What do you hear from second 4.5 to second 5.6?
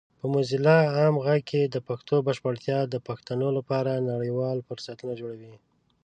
فرصتونه جوړوي.